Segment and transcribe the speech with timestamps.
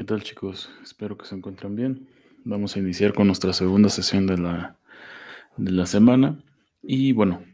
[0.00, 0.70] ¿Qué tal chicos?
[0.82, 2.08] Espero que se encuentren bien.
[2.44, 4.78] Vamos a iniciar con nuestra segunda sesión de la,
[5.58, 6.42] de la semana.
[6.82, 7.44] Y bueno,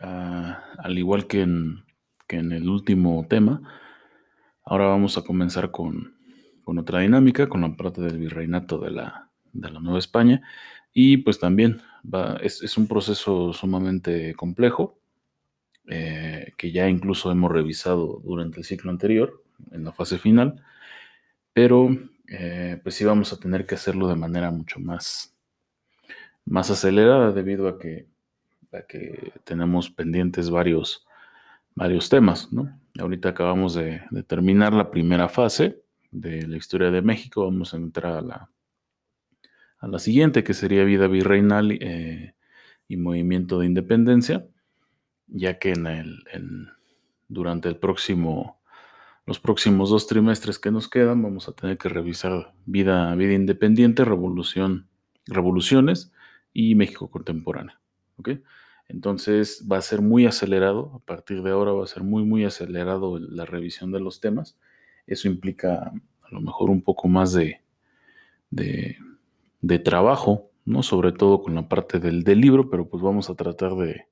[0.00, 1.82] ah, al igual que en,
[2.28, 3.60] que en, el último tema,
[4.64, 6.14] ahora vamos a comenzar con,
[6.62, 10.42] con otra dinámica, con la parte del virreinato de la, de la Nueva España.
[10.92, 15.00] Y pues también va, es, es, un proceso sumamente complejo,
[15.88, 20.62] eh, que ya incluso hemos revisado durante el ciclo anterior, en la fase final
[21.52, 21.88] pero
[22.28, 25.34] eh, pues sí vamos a tener que hacerlo de manera mucho más,
[26.44, 28.06] más acelerada debido a que,
[28.88, 31.06] que tenemos pendientes varios,
[31.74, 32.78] varios temas, ¿no?
[32.98, 38.12] Ahorita acabamos de, terminar la primera fase de la historia de México, vamos a entrar
[38.12, 38.50] a la,
[39.78, 42.34] a la siguiente, que sería vida virreinal eh,
[42.88, 44.46] y movimiento de independencia,
[45.28, 46.24] ya que en el,
[47.28, 48.59] durante el próximo
[49.26, 54.04] los próximos dos trimestres que nos quedan vamos a tener que revisar vida, vida independiente,
[54.04, 54.88] revolución,
[55.26, 56.12] revoluciones
[56.52, 57.76] y México contemporáneo.
[58.88, 62.44] Entonces va a ser muy acelerado, a partir de ahora va a ser muy, muy
[62.44, 64.58] acelerado la revisión de los temas.
[65.06, 67.60] Eso implica a lo mejor un poco más de,
[68.50, 70.82] de, trabajo, ¿no?
[70.82, 74.06] sobre todo con la parte del, del, libro, pero pues vamos a tratar de,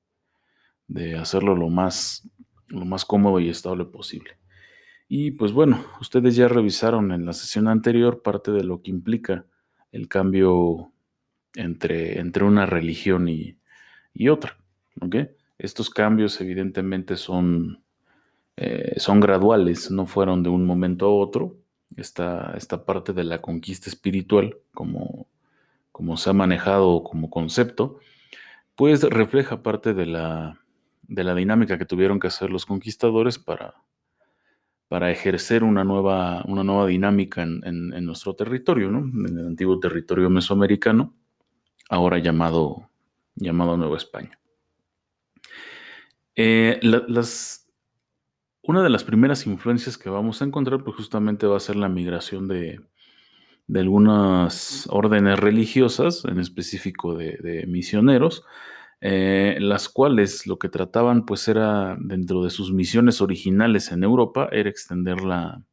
[0.87, 2.29] de hacerlo lo más,
[2.67, 4.38] lo más cómodo y estable posible.
[5.11, 9.43] Y pues bueno, ustedes ya revisaron en la sesión anterior parte de lo que implica
[9.91, 10.93] el cambio
[11.55, 13.57] entre, entre una religión y,
[14.29, 14.55] otra.
[15.57, 17.81] Estos cambios evidentemente son,
[18.55, 21.57] eh, son graduales, no fueron de un momento a otro.
[21.97, 25.27] Esta, esta parte de la conquista espiritual, como,
[25.91, 27.97] como se ha manejado como concepto,
[28.75, 30.61] pues refleja parte de la,
[31.01, 33.75] de la dinámica que tuvieron que hacer los conquistadores para,
[34.89, 38.99] para ejercer una nueva, una nueva dinámica en, nuestro territorio, ¿no?
[38.99, 41.13] en el antiguo territorio mesoamericano,
[41.89, 42.89] ahora llamado,
[43.35, 44.39] llamado Nueva España.
[46.35, 47.67] Eh, las,
[48.63, 51.87] una de las primeras influencias que vamos a encontrar, pues justamente va a ser la
[51.87, 52.81] migración de,
[53.67, 58.43] de algunas órdenes religiosas, en específico de misioneros,
[59.01, 64.49] eh, las cuales lo que trataban pues era, dentro de sus misiones originales en Europa,
[64.51, 65.63] era extender la,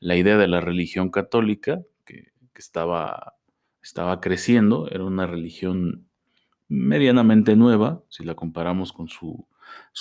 [0.00, 3.36] idea de la religión católica, que, estaba,
[3.82, 6.06] estaba creciendo, era una religión
[6.68, 9.46] medianamente nueva, si la comparamos con su,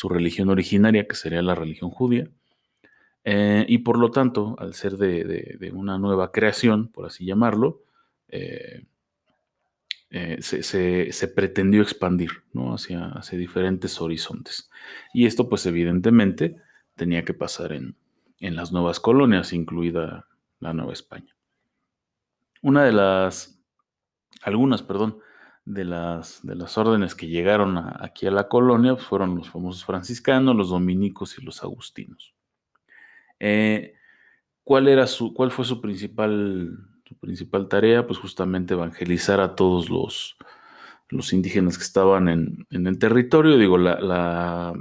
[0.09, 2.29] religión originaria, que sería la religión judía.
[3.23, 7.83] Eh, y por lo tanto, al ser de, una nueva creación, por así llamarlo,
[8.27, 8.83] eh,
[10.11, 12.31] eh, se, pretendió expandir
[12.73, 14.71] hacia, hacia, diferentes horizontes.
[15.13, 16.55] Y esto pues evidentemente
[16.95, 17.95] tenía que pasar en,
[18.39, 20.27] las nuevas colonias, incluida
[20.59, 21.35] la Nueva España.
[22.61, 23.61] Una de las,
[24.41, 25.19] algunas, perdón,
[25.65, 30.55] de las, de las órdenes que llegaron aquí a la colonia fueron los famosos franciscanos,
[30.55, 32.33] los dominicos y los agustinos.
[33.39, 33.93] Eh,
[34.63, 39.89] ¿cuál, era su, ¿Cuál fue su principal su principal tarea, pues justamente evangelizar a todos
[39.89, 40.37] los,
[41.09, 43.57] los indígenas que estaban en, el territorio.
[43.57, 44.75] Digo, la,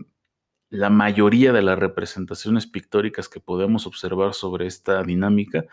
[0.69, 5.65] la, mayoría de las representaciones pictóricas que podemos observar sobre esta dinámica,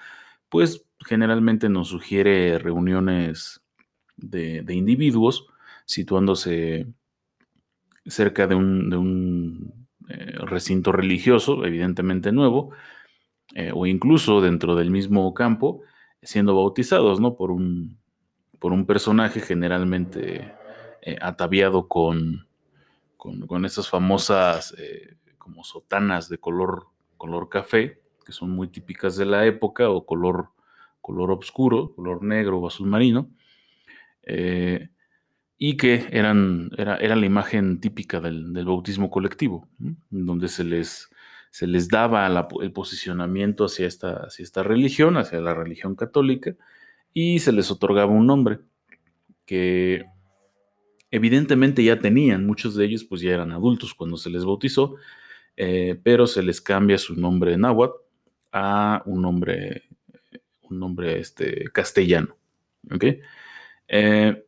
[0.47, 3.61] pues generalmente nos sugiere reuniones
[4.16, 5.47] de, individuos
[5.85, 6.87] situándose
[8.05, 12.72] cerca de un, eh, recinto religioso, evidentemente nuevo,
[13.55, 15.81] eh, o incluso dentro del mismo campo,
[16.25, 17.36] siendo bautizados, ¿no?
[17.36, 17.97] Por un,
[18.59, 20.53] por un personaje generalmente
[21.02, 22.47] eh, ataviado con,
[23.18, 26.88] con, esas famosas eh, como sotanas de color,
[27.18, 30.50] color café, que son muy típicas de la época, o color,
[31.02, 33.30] color oscuro, color negro o azul marino,
[34.24, 34.90] eh,
[35.58, 39.68] y que eran, era, era, la imagen típica del, bautismo colectivo,
[40.09, 41.09] donde se les
[41.55, 42.27] se les daba
[42.61, 46.53] el posicionamiento hacia esta, hacia esta religión, hacia la religión católica,
[47.13, 48.59] y se les otorgaba un nombre
[49.46, 50.03] que
[51.11, 54.96] evidentemente ya tenían, muchos de ellos pues ya eran adultos cuando se les bautizó,
[55.55, 58.01] eh, pero se les cambia su nombre en náhuatl
[58.51, 59.84] a un nombre,
[60.63, 62.35] un nombre este, castellano.
[63.87, 64.46] Eh,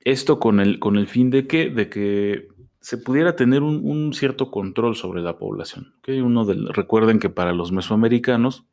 [0.00, 2.48] esto con el, con el fin de que, de que
[2.86, 5.94] se pudiera tener un, cierto control sobre la población.
[6.06, 8.64] Uno recuerden que para los mesoamericanos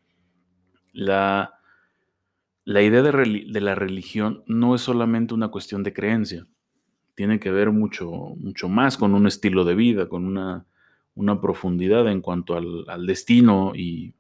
[0.92, 1.56] la,
[2.64, 3.12] la idea de,
[3.60, 6.46] la religión no es solamente una cuestión de creencia,
[7.16, 10.68] tiene que ver mucho, mucho más con un estilo de vida, con una,
[11.16, 14.14] una profundidad en cuanto al, destino y,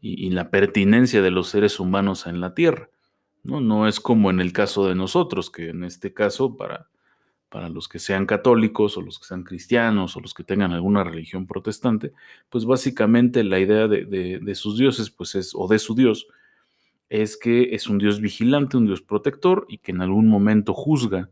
[0.00, 2.90] y, la pertinencia de los seres humanos en la tierra.
[3.42, 3.60] ¿no?
[3.60, 6.90] no es como en el caso de nosotros, que en este caso, para,
[7.48, 11.04] para los que sean católicos o los que sean cristianos o los que tengan alguna
[11.04, 12.12] religión protestante,
[12.50, 16.26] pues básicamente la idea de, sus dioses, pues es, o de su Dios,
[17.08, 21.30] es que es un Dios vigilante, un Dios protector y que en algún momento juzga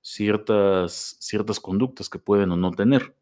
[0.00, 3.14] ciertas, ciertas conductas que pueden o no tener.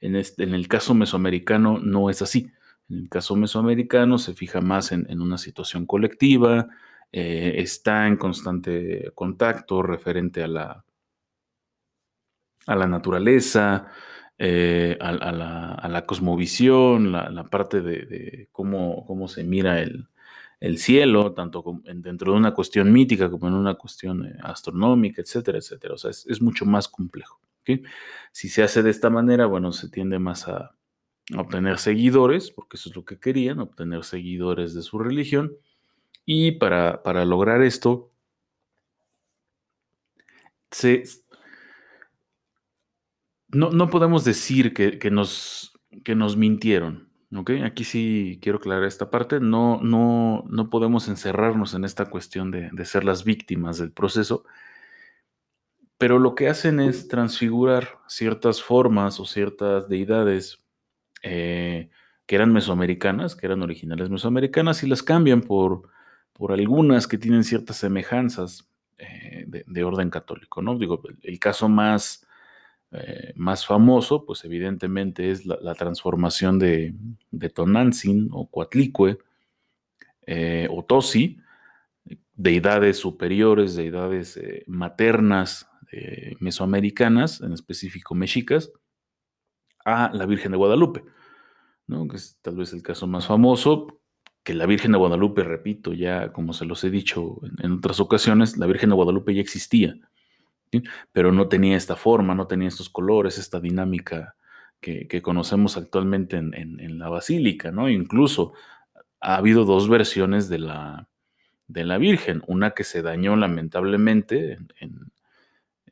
[0.00, 2.52] En, este, en el caso mesoamericano no es así.
[2.88, 6.68] En el caso mesoamericano se fija más en, una situación colectiva,
[7.10, 10.85] eh, está en constante contacto referente a la,
[12.66, 13.88] a la naturaleza,
[14.38, 15.12] eh, a,
[15.88, 20.08] la, cosmovisión, la, parte de, cómo, cómo, se mira el,
[20.78, 25.94] cielo, tanto dentro de una cuestión mítica como en una cuestión eh, astronómica, etcétera, etcétera.
[25.94, 27.40] O sea, es, mucho más complejo.
[28.30, 30.76] Si se hace de esta manera, bueno, se tiende más a,
[31.34, 35.52] obtener seguidores, porque eso es lo que querían, obtener seguidores de su religión.
[36.24, 38.12] Y para, lograr esto,
[43.56, 47.08] no, podemos decir que, nos, que nos mintieron.
[47.64, 49.40] Aquí sí quiero aclarar esta parte.
[49.40, 54.44] No, no, no podemos encerrarnos en esta cuestión de, de ser las víctimas del proceso,
[55.98, 60.62] pero lo que hacen es transfigurar ciertas formas o ciertas deidades
[61.22, 61.90] eh,
[62.26, 65.88] que eran mesoamericanas, que eran originales mesoamericanas, y las cambian por,
[66.32, 68.68] por algunas que tienen ciertas semejanzas
[68.98, 70.76] eh, de, orden católico, ¿no?
[70.76, 72.25] Digo, el, caso más,
[72.92, 76.94] eh, más famoso, pues evidentemente es la, transformación de,
[77.30, 77.52] de,
[78.30, 79.18] o Coatlicue
[80.70, 81.38] o Tosi,
[82.34, 85.68] deidades superiores, deidades maternas
[86.40, 88.72] mesoamericanas, en específico mexicas,
[89.84, 91.04] a la Virgen de Guadalupe
[91.86, 94.00] que es tal vez el caso más famoso,
[94.42, 98.56] que la Virgen de Guadalupe, repito, ya como se los he dicho en, otras ocasiones,
[98.56, 99.96] la Virgen de Guadalupe ya existía,
[101.12, 104.36] pero no tenía esta forma, no tenía estos colores, esta dinámica
[104.80, 107.88] que, conocemos actualmente en, la basílica, ¿no?
[107.88, 108.52] Incluso
[109.20, 111.08] ha habido dos versiones de la,
[111.98, 115.10] Virgen, una que se dañó lamentablemente en,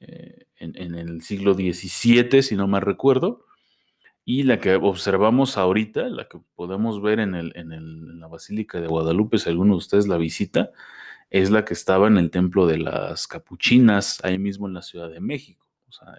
[0.00, 3.44] eh, el siglo XVII, si no mal recuerdo,
[4.24, 9.38] y la que observamos ahorita, la que podemos ver en, en, la Basílica de Guadalupe,
[9.38, 10.70] si alguno de ustedes la visita,
[11.42, 15.10] es la que estaba en el Templo de las Capuchinas, ahí mismo en la Ciudad
[15.10, 15.66] de México.
[15.88, 16.14] O sea,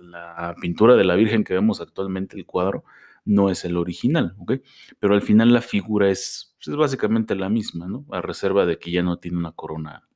[0.00, 2.84] la, pintura de la Virgen que vemos actualmente, el cuadro,
[3.24, 4.52] no es el original, ¿ok?
[5.00, 8.06] Pero al final la figura es, pues, es básicamente la misma, ¿no?
[8.12, 10.06] A reserva de que ya no tiene una corona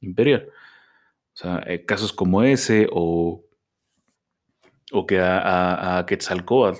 [0.00, 0.48] imperial.
[1.34, 3.44] O sea, eh, casos como ese o
[4.92, 6.78] o que a, Quetzalcoatl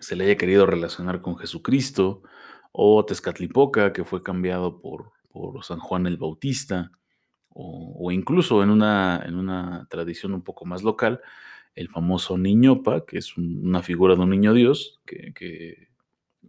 [0.00, 2.22] se le haya querido relacionar con Jesucristo,
[2.72, 6.90] o Tezcatlipoca, que fue cambiado por, por San Juan el Bautista,
[7.54, 11.20] o, incluso en una, en una, tradición un poco más local,
[11.74, 15.88] el famoso Niñopa, que es una figura de un niño Dios, que,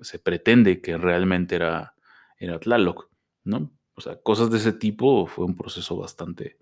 [0.01, 1.95] se pretende que realmente era,
[2.37, 3.09] era Tlaloc,
[3.43, 3.71] ¿no?
[3.95, 6.57] O sea, cosas de ese tipo fue un proceso bastante,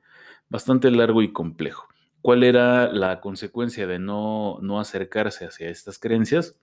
[0.49, 1.87] bastante largo y complejo.
[2.21, 6.59] ¿Cuál era la consecuencia de no, acercarse hacia estas creencias?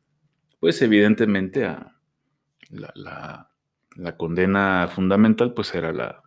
[0.61, 1.97] Pues evidentemente a
[2.71, 3.48] la,
[4.17, 6.23] condena fundamental pues era la,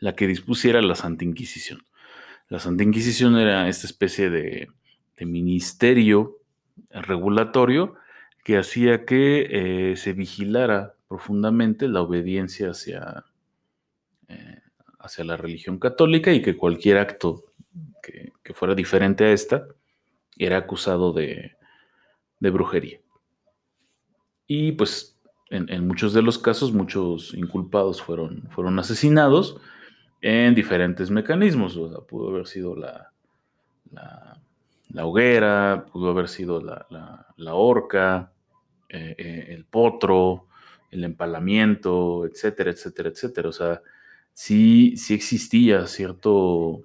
[0.00, 1.82] la que dispusiera la Santa Inquisición.
[2.48, 4.68] La Santa Inquisición era esta especie de,
[5.20, 6.38] ministerio
[6.90, 7.96] regulatorio
[8.44, 9.48] que hacía que
[9.90, 13.24] eh, se vigilara profundamente la obediencia hacia,
[14.28, 14.60] eh,
[15.00, 17.44] hacia la religión católica y que cualquier acto
[18.00, 19.66] que, fuera diferente a esta,
[20.38, 21.56] era acusado de,
[22.40, 23.00] brujería.
[24.46, 25.17] Y pues
[25.50, 29.56] en, muchos de los casos, muchos inculpados fueron, fueron asesinados
[30.20, 31.78] en diferentes mecanismos.
[32.08, 33.12] pudo haber sido la,
[34.90, 38.32] la, hoguera, pudo haber sido la, horca,
[38.88, 40.46] eh, eh, el potro,
[40.90, 43.48] el empalamiento, etcétera, etcétera, etcétera.
[43.48, 43.82] O sea,
[44.32, 46.82] sí, sí existía cierto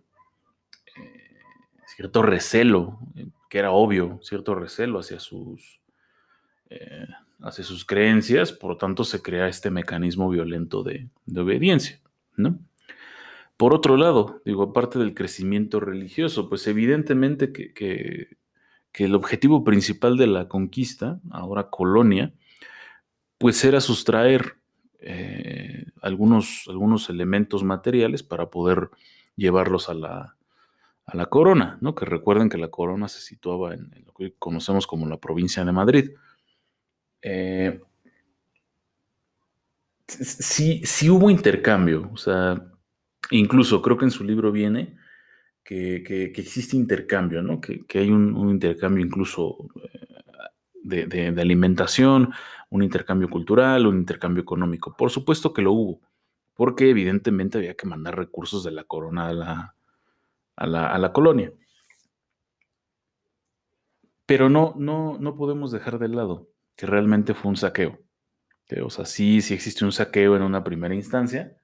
[1.95, 5.79] cierto recelo, eh, que era obvio, cierto recelo hacia sus,
[6.69, 7.07] eh,
[7.43, 12.01] hacia sus creencias, por lo tanto se crea este mecanismo violento de, obediencia,
[12.35, 12.57] ¿no?
[13.57, 18.37] Por otro lado, digo, aparte del crecimiento religioso, pues evidentemente que,
[18.93, 22.33] el objetivo principal de la conquista, ahora colonia,
[23.37, 24.57] pues era sustraer
[24.99, 28.89] eh, algunos, algunos elementos materiales para poder
[29.35, 30.35] llevarlos a la,
[31.05, 31.95] a la corona, ¿no?
[31.95, 35.71] Que recuerden que la corona se situaba en, lo que conocemos como la provincia de
[35.71, 36.11] Madrid.
[37.23, 37.79] Eh,
[40.07, 42.61] sí, sí hubo intercambio, o sea,
[43.31, 44.97] incluso creo que en su libro viene
[45.63, 47.61] que, existe intercambio, ¿no?
[47.61, 49.57] Que, hay un, intercambio incluso
[50.91, 52.33] eh, de, alimentación,
[52.69, 54.95] un intercambio cultural, un intercambio económico.
[54.97, 56.01] Por supuesto que lo hubo,
[56.53, 59.75] porque evidentemente había que mandar recursos de la corona a la,
[60.55, 61.53] a la, colonia.
[64.25, 67.99] Pero no, no, no podemos dejar de lado que realmente fue un saqueo.
[68.81, 71.55] O sea, sí, sí existe un saqueo en una primera instancia,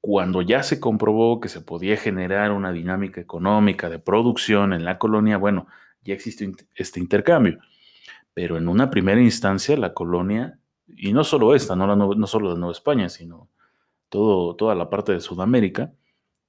[0.00, 4.98] cuando ya se comprobó que se podía generar una dinámica económica de producción en la
[4.98, 5.66] colonia, bueno,
[6.02, 7.58] ya existe este intercambio.
[8.32, 12.58] Pero en una primera instancia, la colonia, y no solo esta, no, no solo de
[12.58, 13.50] Nueva España, sino
[14.08, 15.92] todo, toda la parte de Sudamérica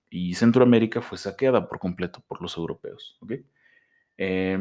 [0.10, 3.20] y Centroamérica fue saqueada por completo por los europeos.
[4.18, 4.60] Eh,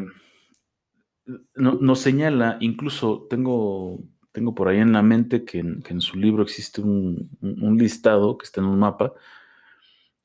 [1.55, 4.01] nos señala, incluso tengo
[4.39, 7.29] tengo por ahí en la mente que en, su libro existe un,
[7.77, 9.13] listado que está en un mapa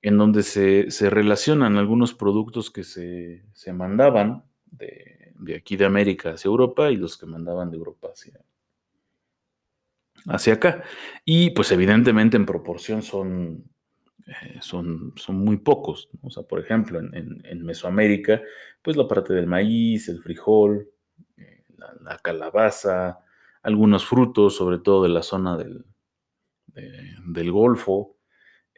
[0.03, 6.91] en donde se, relacionan algunos productos que se, mandaban de, aquí de América hacia Europa
[6.91, 8.39] y los que mandaban de Europa hacia,
[10.27, 10.83] hacia acá.
[11.25, 13.63] Y pues evidentemente en proporción son,
[14.27, 16.09] eh, son, son muy pocos.
[16.21, 18.41] O sea, por ejemplo, en, Mesoamérica,
[18.83, 20.92] pues la parte del maíz, el frijol,
[21.77, 23.19] la, calabaza,
[23.61, 25.85] algunos frutos, sobre todo de la zona del,
[26.73, 28.17] del Golfo,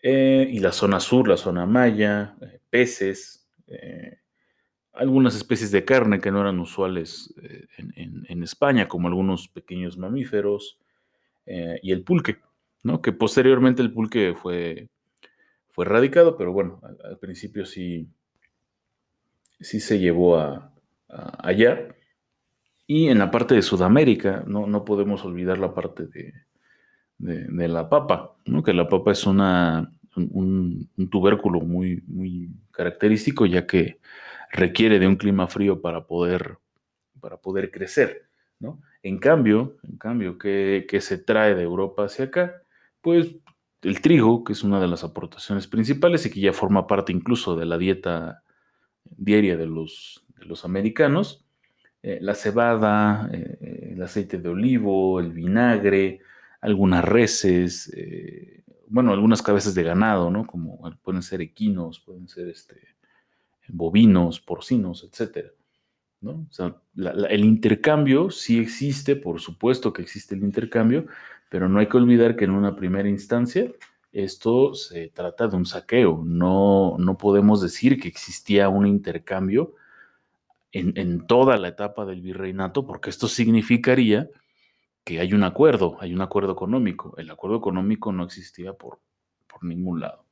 [0.08, 4.20] eh, y la zona sur, la zona maya, eh, peces, eh,
[4.94, 7.34] algunas especies de carne que no eran usuales
[7.78, 10.80] en, España, como algunos pequeños mamíferos,
[11.48, 12.38] y el pulque,
[12.84, 13.02] ¿no?
[13.02, 14.90] que posteriormente el pulque fue,
[15.70, 18.08] fue erradicado, pero bueno, al, principio sí,
[19.60, 20.72] sí se llevó a
[21.40, 21.96] allá.
[22.88, 26.34] Y en la parte de Sudamérica, no, no podemos olvidar la parte de,
[27.18, 28.64] de, la papa, ¿no?
[28.64, 34.00] que la papa es una, un, tubérculo muy, muy característico, ya que
[34.52, 36.58] requiere de un clima frío para poder,
[37.20, 38.28] para poder crecer.
[38.60, 38.82] ¿no?
[39.04, 42.62] En cambio, en cambio ¿qué, se trae de Europa hacia acá?
[43.02, 43.36] Pues
[43.82, 47.56] el trigo, que es una de las aportaciones principales y que ya forma parte incluso
[47.56, 48.44] de la dieta
[49.04, 51.45] diaria de los, de los americanos,
[52.08, 56.20] eh, la cebada, eh, el aceite de olivo, el vinagre,
[56.62, 60.46] algunas reses, eh, bueno, algunas cabezas de ganado, ¿no?
[60.46, 62.76] Como pueden ser equinos, pueden ser este,
[63.70, 65.48] bovinos, porcinos, etc.
[66.22, 66.46] ¿no?
[66.48, 66.76] O sea,
[67.28, 71.08] el intercambio sí existe, por supuesto que existe el intercambio,
[71.50, 73.72] pero no hay que olvidar que en una primera instancia
[74.12, 76.22] esto se trata de un saqueo.
[76.24, 79.74] No, no podemos decir que existía un intercambio
[80.72, 84.30] en, toda la etapa del virreinato, porque esto significaría
[85.06, 87.16] que hay un acuerdo, hay un acuerdo económico.
[87.18, 89.00] El acuerdo económico no existía por,
[89.48, 90.26] por ningún lado.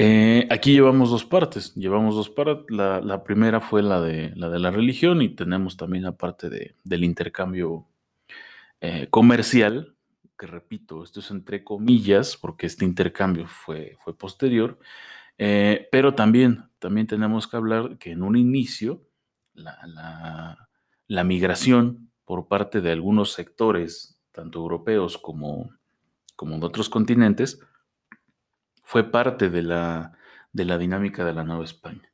[0.00, 1.74] Eh, aquí llevamos dos partes.
[1.74, 2.64] Llevamos dos partes.
[2.70, 6.74] La, primera fue la de, la de la religión y tenemos también la parte de,
[6.84, 7.86] del intercambio
[8.80, 9.96] eh, comercial,
[10.38, 14.78] que repito, esto es entre comillas, porque este intercambio fue, fue posterior.
[15.38, 19.08] Eh, pero también, también tenemos que hablar que en un inicio
[19.54, 25.70] la, migración por parte de algunos sectores, tanto europeos como,
[26.36, 27.60] como de otros continentes,
[28.82, 30.12] fue parte de la,
[30.52, 32.10] de la dinámica de la Nueva España.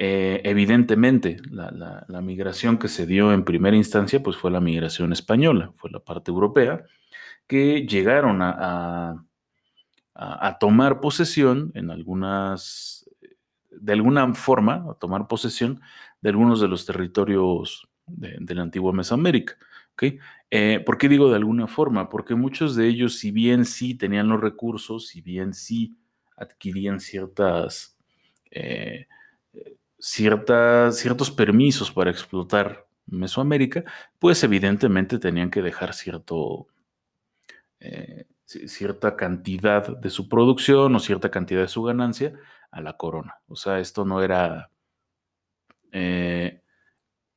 [0.00, 5.72] Eh, evidentemente, la, migración que se dio en primera instancia pues fue la migración española,
[5.76, 6.84] fue la parte europea,
[7.46, 9.24] que llegaron a,
[10.58, 13.08] tomar posesión en algunas,
[13.70, 15.80] de alguna forma, a tomar posesión
[16.20, 19.56] de algunos de los territorios de, la antigua Mesoamérica.
[19.92, 20.18] ¿okay?
[20.50, 22.08] Eh, ¿Por qué digo de alguna forma?
[22.08, 25.96] Porque muchos de ellos, si bien sí tenían los recursos, si bien sí
[26.36, 27.96] adquirían ciertas,
[28.50, 29.06] eh,
[29.98, 33.84] ciertas, ciertos permisos para explotar Mesoamérica,
[34.18, 36.68] pues evidentemente tenían que dejar cierto,
[37.80, 42.32] eh, cierta cantidad de su producción o cierta cantidad de su ganancia
[42.70, 43.40] a la corona.
[43.46, 44.70] O sea, esto no era...
[45.92, 46.62] Eh,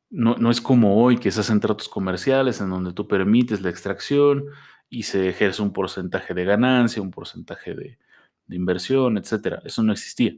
[0.10, 4.46] no, es como hoy que se hacen tratos comerciales en donde tú permites la extracción
[4.89, 7.98] y se ejerce un porcentaje de ganancia, un porcentaje de,
[8.50, 9.60] inversión, etc.
[9.63, 10.34] Eso no existía.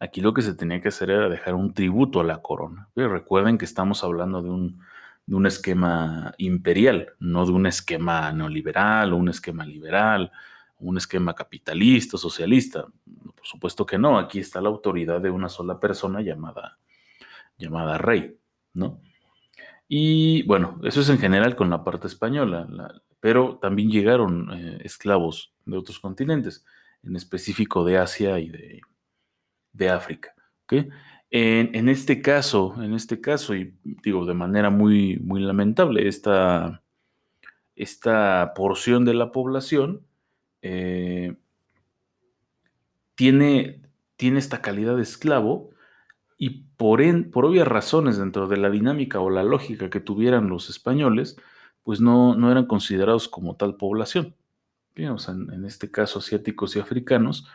[0.00, 2.88] Aquí lo que se tenía que hacer era dejar un tributo a la corona.
[2.96, 4.80] recuerden que estamos hablando de un,
[5.26, 10.30] de un esquema imperial, no de un esquema neoliberal o un esquema liberal,
[10.78, 12.86] un esquema capitalista, socialista.
[13.34, 16.78] Por supuesto que no, aquí está la autoridad de una sola persona llamada,
[17.58, 18.38] llamada rey,
[18.74, 19.00] ¿no?
[19.88, 22.68] Y bueno, eso es en general con la parte española,
[23.20, 26.64] pero también llegaron eh, esclavos de otros continentes,
[27.02, 28.50] en específico de Asia y
[29.72, 30.34] de, África.
[31.30, 36.82] En, este caso, en este caso, y digo de manera muy, muy lamentable, esta,
[37.74, 40.02] esta porción de la población
[40.62, 41.34] eh,
[43.16, 43.82] tiene,
[44.16, 45.70] tiene esta calidad de esclavo
[46.38, 50.70] y por, por obvias razones dentro de la dinámica o la lógica que tuvieran los
[50.70, 51.36] españoles,
[51.82, 54.34] pues no, no eran considerados como tal población.
[54.94, 57.48] en, este caso asiáticos y africanos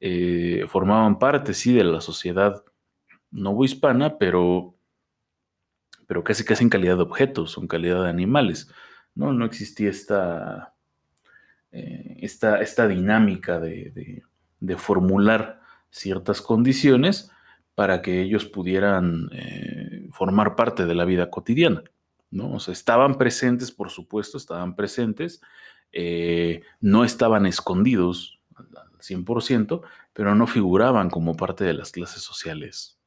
[0.00, 2.64] eh, formaban parte, sí, de la sociedad
[3.30, 4.74] novohispana, pero,
[6.06, 8.70] pero casi casi en calidad de objetos, en calidad de animales.
[9.14, 10.74] No, no existía esta,
[11.72, 14.22] eh, esta, esta dinámica de,
[14.76, 17.30] formular ciertas condiciones
[17.74, 21.82] para que ellos pudieran eh, formar parte de la vida cotidiana.
[22.30, 22.56] ¿no?
[22.56, 25.40] Estaban presentes, por supuesto, estaban presentes,
[25.92, 29.82] eh, no estaban escondidos al 100%,
[30.12, 32.97] pero no figuraban como parte de las clases sociales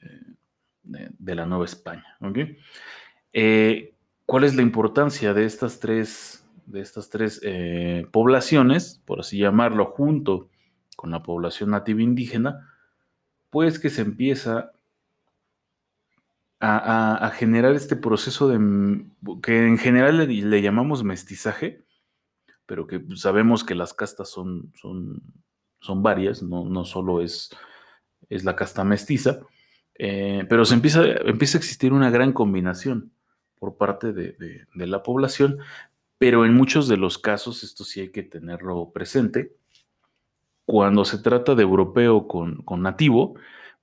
[0.00, 2.16] eh, de, la Nueva España.
[4.26, 7.40] ¿Cuál es la importancia de estas tres, de estas tres
[8.10, 10.48] poblaciones, por así llamarlo, junto
[10.96, 12.70] con la población nativa indígena?
[13.54, 14.72] pues que se empieza
[16.58, 18.58] a, generar este proceso de,
[19.40, 21.84] que en general le, llamamos mestizaje,
[22.66, 25.22] pero que sabemos que las castas son, son,
[25.78, 27.50] son varias, no, no solo es,
[28.28, 29.38] es la casta mestiza,
[29.96, 33.12] eh, pero se empieza, empieza a existir una gran combinación
[33.58, 35.58] por parte de, la población,
[36.18, 39.52] pero en muchos de los casos, esto sí hay que tenerlo presente,
[40.66, 43.34] cuando se trata de europeo con, nativo,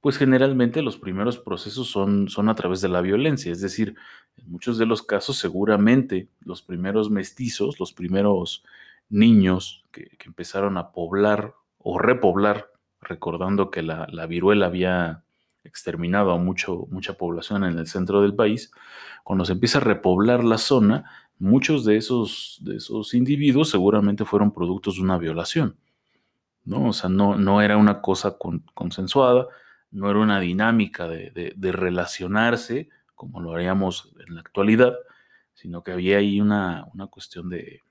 [0.02, 3.52] pues generalmente los primeros procesos son, son a través de la violencia.
[3.52, 3.96] Es decir,
[4.38, 8.64] en muchos de los casos seguramente los primeros mestizos, los primeros
[9.12, 12.72] niños que, empezaron a poblar o repoblar,
[13.02, 15.24] recordando que la, viruela había
[15.64, 18.72] exterminado a mucho, mucha población en el centro del país,
[19.24, 24.52] cuando se empieza a repoblar la zona, muchos de esos, de esos individuos seguramente fueron
[24.52, 25.78] productos de una violación.
[26.64, 26.90] ¿no?
[26.90, 28.38] O sea, no, no era una cosa
[28.74, 29.48] consensuada,
[29.92, 34.96] no era una dinámica de, relacionarse como lo haríamos en la actualidad,
[35.54, 37.82] sino que había ahí una, cuestión de,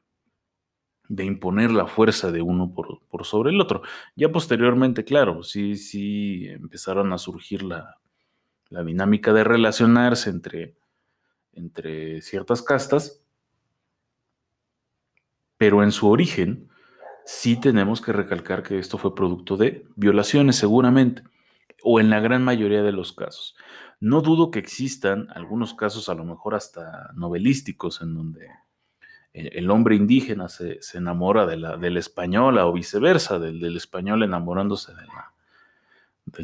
[1.11, 3.83] de, imponer la fuerza de uno por, sobre el otro.
[4.17, 7.97] Ya posteriormente, claro, sí, sí empezaron a surgir la,
[8.71, 10.77] dinámica de relacionarse entre,
[11.53, 13.21] entre ciertas castas,
[15.57, 16.69] pero en su origen,
[17.25, 21.23] sí tenemos que recalcar que esto fue producto de violaciones seguramente,
[21.83, 23.57] o en la gran mayoría de los casos.
[23.99, 28.49] No dudo que existan algunos casos a lo mejor hasta novelísticos en donde
[29.33, 35.07] el hombre indígena se, enamora de la, española o viceversa, del, español enamorándose de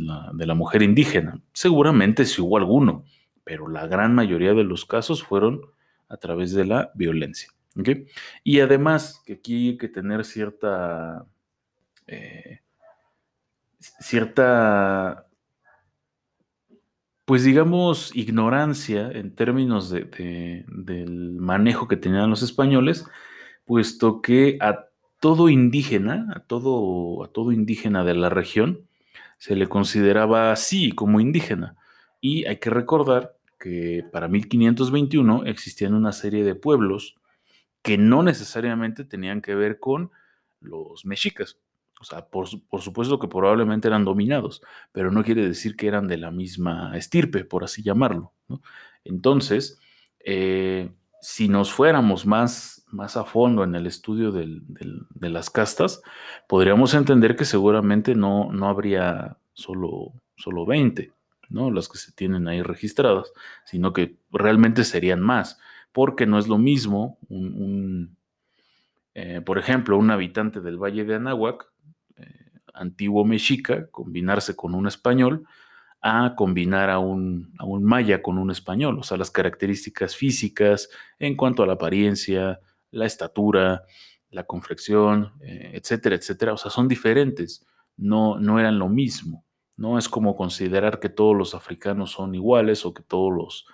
[0.01, 1.41] la, de la, mujer indígena.
[1.53, 3.05] Seguramente sí hubo alguno,
[3.45, 5.63] pero la gran mayoría de los casos fueron
[6.09, 7.51] a través de la violencia.
[8.43, 11.27] Y además, que aquí hay que tener cierta,
[12.07, 12.61] eh,
[13.79, 15.26] cierta,
[17.27, 23.05] pues digamos, ignorancia en términos de, del manejo que tenían los españoles,
[23.65, 24.87] puesto que a
[25.19, 28.87] todo indígena, a todo, a todo indígena de la región,
[29.39, 31.77] se le consideraba así como indígena.
[32.21, 37.17] Y hay que recordar que para 1521 existían una serie de pueblos
[37.83, 40.13] que no necesariamente tenían que ver con
[40.61, 41.59] los mexicas.
[42.01, 46.19] O sea, por, supuesto que probablemente eran dominados, pero no quiere decir que eran de
[46.19, 48.33] la misma estirpe, por así llamarlo.
[49.05, 49.81] Entonces,
[50.21, 56.03] eh, si nos fuéramos más, más a fondo en el estudio de las castas,
[56.49, 61.13] podríamos entender que seguramente no, no habría solo, solo 20,
[61.49, 61.71] ¿no?
[61.71, 63.33] las que se tienen ahí registradas,
[63.65, 65.59] sino que realmente serían más
[65.97, 68.19] porque no es lo mismo un,
[69.15, 71.73] eh, por ejemplo, un habitante del Valle de Anáhuac,
[72.77, 75.47] antiguo mexica, combinarse con un español,
[76.03, 78.99] a combinar a un, a un, maya con un español.
[78.99, 82.61] O sea, las características físicas en cuanto a la apariencia,
[82.91, 83.83] la estatura,
[84.31, 86.53] la conflexión, eh, etcétera, etcétera.
[86.53, 89.45] O sea, son diferentes, no, no eran lo mismo.
[89.77, 93.67] No es como considerar que todos los africanos son iguales o que todos los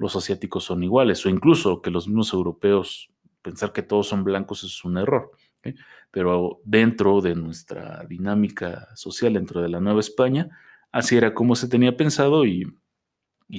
[0.00, 3.10] los asiáticos son iguales, o incluso que los mismos europeos,
[3.42, 5.30] pensar que todos son blancos es un error.
[6.10, 10.48] Pero dentro de nuestra dinámica social, dentro de la Nueva España,
[10.92, 12.76] así era como se tenía pensado y,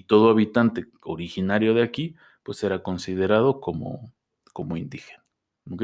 [0.07, 4.13] todo habitante originario de aquí, pues era considerado como,
[4.53, 5.21] como indígena.
[5.69, 5.83] ¿ok?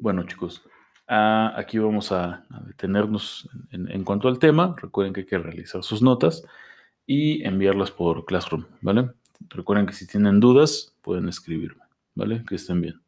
[0.00, 0.62] Bueno, chicos,
[1.08, 4.74] ah, aquí vamos a, detenernos en, en, cuanto al tema.
[4.80, 6.44] Recuerden que hay que realizar sus notas
[7.06, 9.10] y enviarlas por Classroom, ¿vale?
[9.48, 11.82] Recuerden que si tienen dudas, pueden escribirme,
[12.14, 12.44] ¿vale?
[12.46, 13.03] Que estén bien.